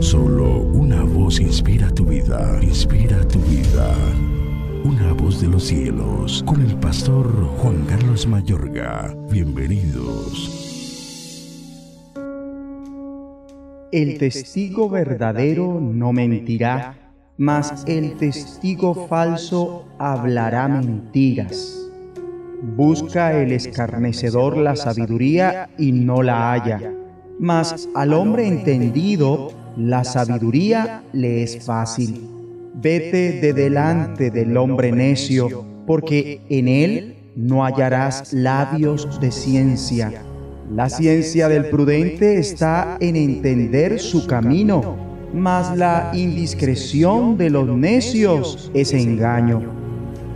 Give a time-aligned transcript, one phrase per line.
[0.00, 3.94] Solo una voz inspira tu vida, inspira tu vida.
[4.84, 7.26] Una voz de los cielos, con el pastor
[7.58, 9.16] Juan Carlos Mayorga.
[9.30, 10.66] Bienvenidos.
[13.90, 21.74] El testigo verdadero no mentirá, mas el testigo falso hablará mentiras.
[22.76, 26.92] Busca el escarnecedor la sabiduría y no la halla,
[27.38, 32.28] mas al hombre entendido la sabiduría le es fácil.
[32.74, 40.22] Vete de delante del hombre necio, porque en él no hallarás labios de ciencia.
[40.74, 44.96] La ciencia del prudente está en entender su camino,
[45.32, 49.62] mas la indiscreción de los necios es engaño.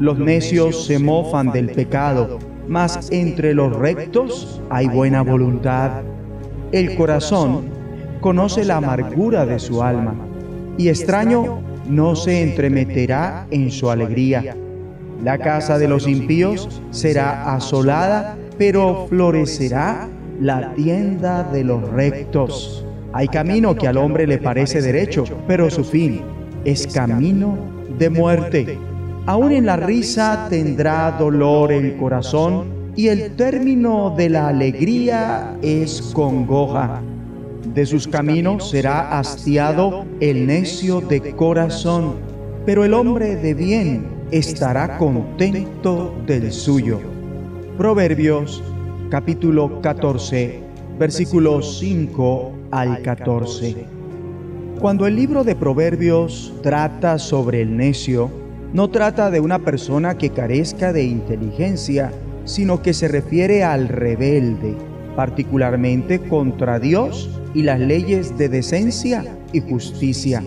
[0.00, 6.02] Los necios se mofan del pecado, mas entre los rectos hay buena voluntad.
[6.72, 7.73] El corazón
[8.24, 10.14] conoce la amargura de su alma,
[10.78, 14.56] y extraño no se entremeterá en su alegría.
[15.22, 20.08] La casa de los impíos será asolada, pero florecerá
[20.40, 22.86] la tienda de los rectos.
[23.12, 26.22] Hay camino que al hombre le parece derecho, pero su fin
[26.64, 27.58] es camino
[27.98, 28.78] de muerte.
[29.26, 32.64] Aún en la risa tendrá dolor el corazón
[32.96, 37.02] y el término de la alegría es congoja.
[37.72, 42.16] De sus caminos será hastiado el necio de corazón,
[42.66, 47.00] pero el hombre de bien estará contento del suyo.
[47.78, 48.62] Proverbios
[49.08, 50.60] capítulo 14,
[50.98, 53.86] versículos 5 al 14.
[54.78, 58.30] Cuando el libro de Proverbios trata sobre el necio,
[58.74, 62.12] no trata de una persona que carezca de inteligencia,
[62.44, 64.74] sino que se refiere al rebelde,
[65.16, 70.42] particularmente contra Dios y las leyes de decencia y justicia.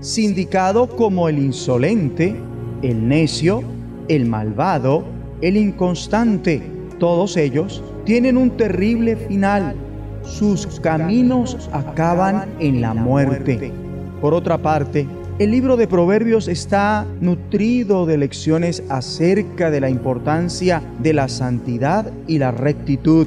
[0.00, 2.34] Sindicado como el insolente,
[2.82, 3.62] el necio,
[4.08, 5.04] el malvado,
[5.42, 6.62] el inconstante,
[6.98, 9.74] todos ellos tienen un terrible final.
[10.22, 13.72] Sus caminos acaban en la muerte.
[14.20, 15.06] Por otra parte,
[15.38, 22.12] el libro de Proverbios está nutrido de lecciones acerca de la importancia de la santidad
[22.26, 23.26] y la rectitud.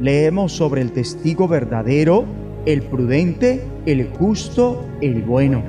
[0.00, 2.24] Leemos sobre el testigo verdadero,
[2.66, 5.62] el prudente, el justo, el bueno.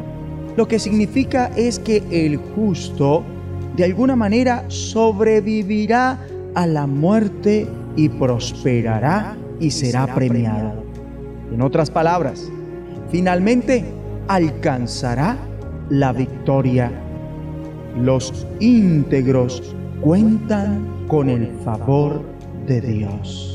[0.57, 3.23] Lo que significa es que el justo
[3.75, 6.19] de alguna manera sobrevivirá
[6.55, 10.83] a la muerte y prosperará y será premiado.
[11.51, 12.49] En otras palabras,
[13.09, 13.85] finalmente
[14.27, 15.37] alcanzará
[15.89, 16.91] la victoria.
[18.01, 22.21] Los íntegros cuentan con el favor
[22.65, 23.54] de Dios.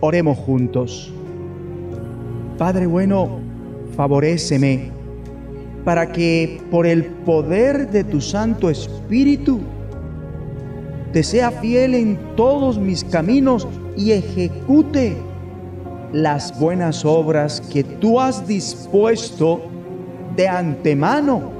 [0.00, 1.12] Oremos juntos.
[2.58, 3.38] Padre bueno,
[3.96, 4.90] favoréceme
[5.84, 9.60] para que por el poder de tu Santo Espíritu
[11.12, 15.16] te sea fiel en todos mis caminos y ejecute
[16.12, 19.62] las buenas obras que tú has dispuesto
[20.36, 21.50] de antemano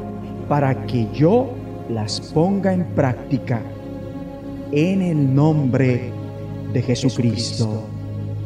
[0.48, 1.50] para que yo
[1.88, 3.62] las ponga en práctica
[4.72, 6.10] en el nombre
[6.72, 7.95] de Jesucristo.